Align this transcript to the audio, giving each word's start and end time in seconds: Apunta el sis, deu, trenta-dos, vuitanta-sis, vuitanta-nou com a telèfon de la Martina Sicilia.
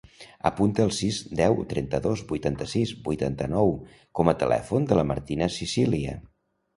Apunta 0.49 0.83
el 0.87 0.91
sis, 0.99 1.17
deu, 1.39 1.57
trenta-dos, 1.73 2.23
vuitanta-sis, 2.31 2.93
vuitanta-nou 3.09 3.69
com 4.21 4.31
a 4.33 4.35
telèfon 4.45 4.89
de 4.93 4.97
la 5.01 5.05
Martina 5.11 5.49
Sicilia. 5.59 6.15